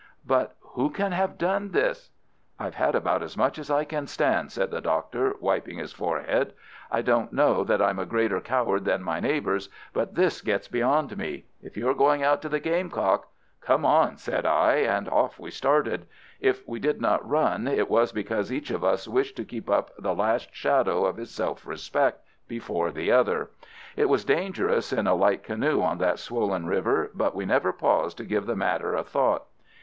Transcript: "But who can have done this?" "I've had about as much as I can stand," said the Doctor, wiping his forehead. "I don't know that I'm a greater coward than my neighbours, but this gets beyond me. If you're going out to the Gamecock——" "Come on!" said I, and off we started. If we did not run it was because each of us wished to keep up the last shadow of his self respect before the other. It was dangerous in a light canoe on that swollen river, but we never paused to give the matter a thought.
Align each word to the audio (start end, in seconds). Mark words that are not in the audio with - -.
"But 0.25 0.55
who 0.61 0.89
can 0.89 1.11
have 1.11 1.37
done 1.37 1.73
this?" 1.73 2.09
"I've 2.57 2.73
had 2.73 2.95
about 2.95 3.21
as 3.21 3.37
much 3.37 3.59
as 3.59 3.69
I 3.69 3.83
can 3.85 4.07
stand," 4.07 4.51
said 4.51 4.71
the 4.71 4.81
Doctor, 4.81 5.35
wiping 5.39 5.77
his 5.77 5.93
forehead. 5.93 6.53
"I 6.89 7.03
don't 7.03 7.31
know 7.31 7.63
that 7.63 7.83
I'm 7.83 7.99
a 7.99 8.07
greater 8.07 8.41
coward 8.41 8.83
than 8.83 9.03
my 9.03 9.19
neighbours, 9.19 9.69
but 9.93 10.15
this 10.15 10.41
gets 10.41 10.67
beyond 10.67 11.15
me. 11.19 11.45
If 11.61 11.77
you're 11.77 11.93
going 11.93 12.23
out 12.23 12.41
to 12.41 12.49
the 12.49 12.59
Gamecock——" 12.59 13.27
"Come 13.61 13.85
on!" 13.85 14.17
said 14.17 14.43
I, 14.43 14.77
and 14.77 15.07
off 15.07 15.37
we 15.37 15.51
started. 15.51 16.07
If 16.39 16.67
we 16.67 16.79
did 16.79 16.99
not 16.99 17.29
run 17.29 17.67
it 17.67 17.87
was 17.87 18.11
because 18.11 18.51
each 18.51 18.71
of 18.71 18.83
us 18.83 19.07
wished 19.07 19.35
to 19.35 19.45
keep 19.45 19.69
up 19.69 19.91
the 19.99 20.15
last 20.15 20.49
shadow 20.51 21.05
of 21.05 21.17
his 21.17 21.29
self 21.29 21.63
respect 21.67 22.25
before 22.47 22.89
the 22.89 23.11
other. 23.11 23.51
It 23.95 24.09
was 24.09 24.25
dangerous 24.25 24.91
in 24.91 25.05
a 25.05 25.13
light 25.13 25.43
canoe 25.43 25.79
on 25.83 25.99
that 25.99 26.17
swollen 26.17 26.65
river, 26.65 27.11
but 27.13 27.35
we 27.35 27.45
never 27.45 27.71
paused 27.71 28.17
to 28.17 28.25
give 28.25 28.47
the 28.47 28.55
matter 28.55 28.95
a 28.95 29.03
thought. 29.03 29.45